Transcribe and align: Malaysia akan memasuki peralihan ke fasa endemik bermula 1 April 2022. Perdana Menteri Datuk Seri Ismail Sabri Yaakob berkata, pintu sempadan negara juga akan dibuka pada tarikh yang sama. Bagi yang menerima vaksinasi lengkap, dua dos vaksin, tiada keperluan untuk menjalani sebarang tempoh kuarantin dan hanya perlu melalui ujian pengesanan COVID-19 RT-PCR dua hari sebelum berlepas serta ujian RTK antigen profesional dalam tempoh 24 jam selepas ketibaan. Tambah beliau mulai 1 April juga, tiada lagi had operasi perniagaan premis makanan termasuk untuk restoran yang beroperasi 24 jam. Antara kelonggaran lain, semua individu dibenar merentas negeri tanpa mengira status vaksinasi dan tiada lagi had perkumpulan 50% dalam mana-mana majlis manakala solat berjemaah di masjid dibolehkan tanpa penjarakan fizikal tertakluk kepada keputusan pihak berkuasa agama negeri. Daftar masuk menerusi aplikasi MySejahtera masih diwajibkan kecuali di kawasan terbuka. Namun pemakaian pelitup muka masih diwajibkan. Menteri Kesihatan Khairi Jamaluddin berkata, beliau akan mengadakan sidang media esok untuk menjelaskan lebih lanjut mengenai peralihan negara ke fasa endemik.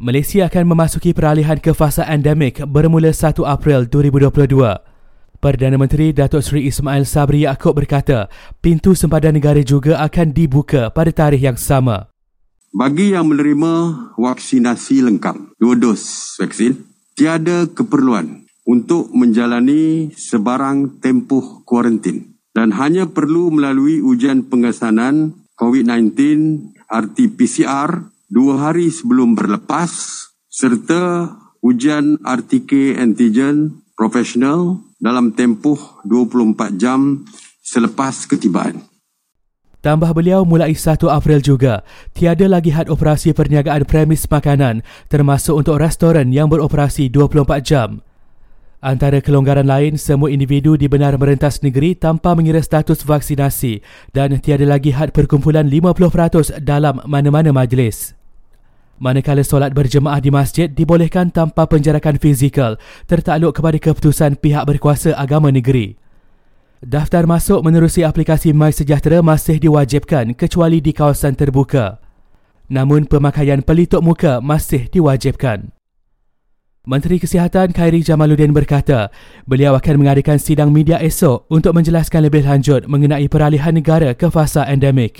Malaysia 0.00 0.48
akan 0.48 0.64
memasuki 0.64 1.12
peralihan 1.12 1.60
ke 1.60 1.76
fasa 1.76 2.08
endemik 2.08 2.64
bermula 2.64 3.12
1 3.12 3.36
April 3.44 3.84
2022. 3.84 4.48
Perdana 5.44 5.76
Menteri 5.76 6.16
Datuk 6.16 6.40
Seri 6.40 6.72
Ismail 6.72 7.04
Sabri 7.04 7.44
Yaakob 7.44 7.76
berkata, 7.76 8.32
pintu 8.64 8.96
sempadan 8.96 9.36
negara 9.36 9.60
juga 9.60 10.00
akan 10.00 10.32
dibuka 10.32 10.88
pada 10.88 11.12
tarikh 11.12 11.44
yang 11.44 11.60
sama. 11.60 12.08
Bagi 12.72 13.12
yang 13.12 13.28
menerima 13.28 13.72
vaksinasi 14.16 15.04
lengkap, 15.04 15.60
dua 15.60 15.76
dos 15.76 16.32
vaksin, 16.40 16.80
tiada 17.12 17.68
keperluan 17.68 18.48
untuk 18.64 19.12
menjalani 19.12 20.16
sebarang 20.16 21.04
tempoh 21.04 21.60
kuarantin 21.68 22.40
dan 22.56 22.72
hanya 22.72 23.04
perlu 23.04 23.52
melalui 23.52 24.00
ujian 24.00 24.48
pengesanan 24.48 25.44
COVID-19 25.60 26.16
RT-PCR 26.88 28.08
dua 28.30 28.70
hari 28.70 28.94
sebelum 28.94 29.34
berlepas 29.34 29.90
serta 30.46 31.34
ujian 31.60 32.16
RTK 32.22 32.94
antigen 32.96 33.82
profesional 33.98 34.80
dalam 35.02 35.34
tempoh 35.34 35.98
24 36.06 36.78
jam 36.78 37.26
selepas 37.60 38.24
ketibaan. 38.30 38.86
Tambah 39.80 40.12
beliau 40.12 40.44
mulai 40.44 40.76
1 40.76 41.08
April 41.08 41.40
juga, 41.40 41.80
tiada 42.12 42.44
lagi 42.44 42.68
had 42.68 42.92
operasi 42.92 43.32
perniagaan 43.32 43.88
premis 43.88 44.28
makanan 44.28 44.84
termasuk 45.08 45.56
untuk 45.56 45.80
restoran 45.80 46.30
yang 46.30 46.52
beroperasi 46.52 47.08
24 47.08 47.64
jam. 47.64 47.90
Antara 48.80 49.20
kelonggaran 49.20 49.68
lain, 49.68 50.00
semua 50.00 50.32
individu 50.32 50.76
dibenar 50.76 51.16
merentas 51.16 51.60
negeri 51.60 51.96
tanpa 51.96 52.32
mengira 52.32 52.60
status 52.60 53.04
vaksinasi 53.04 53.84
dan 54.12 54.36
tiada 54.40 54.64
lagi 54.68 54.92
had 54.92 55.12
perkumpulan 55.12 55.68
50% 55.68 56.60
dalam 56.64 57.00
mana-mana 57.04 57.52
majlis 57.52 58.19
manakala 59.00 59.40
solat 59.40 59.72
berjemaah 59.72 60.20
di 60.20 60.28
masjid 60.28 60.68
dibolehkan 60.68 61.32
tanpa 61.32 61.64
penjarakan 61.64 62.20
fizikal 62.20 62.76
tertakluk 63.08 63.56
kepada 63.56 63.80
keputusan 63.80 64.36
pihak 64.36 64.68
berkuasa 64.68 65.16
agama 65.16 65.48
negeri. 65.48 65.96
Daftar 66.84 67.24
masuk 67.24 67.64
menerusi 67.64 68.04
aplikasi 68.04 68.52
MySejahtera 68.52 69.24
masih 69.24 69.60
diwajibkan 69.60 70.36
kecuali 70.36 70.80
di 70.80 70.92
kawasan 70.92 71.36
terbuka. 71.36 72.00
Namun 72.70 73.08
pemakaian 73.08 73.64
pelitup 73.64 74.00
muka 74.04 74.38
masih 74.38 74.86
diwajibkan. 74.88 75.74
Menteri 76.86 77.20
Kesihatan 77.20 77.76
Khairi 77.76 78.00
Jamaluddin 78.00 78.56
berkata, 78.56 79.12
beliau 79.44 79.76
akan 79.76 80.00
mengadakan 80.00 80.40
sidang 80.40 80.72
media 80.72 80.96
esok 80.96 81.44
untuk 81.52 81.76
menjelaskan 81.76 82.24
lebih 82.24 82.48
lanjut 82.48 82.88
mengenai 82.88 83.28
peralihan 83.28 83.76
negara 83.76 84.16
ke 84.16 84.32
fasa 84.32 84.64
endemik. 84.64 85.18